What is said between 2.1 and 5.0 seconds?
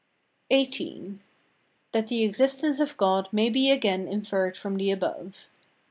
existence of God may be again inferred from the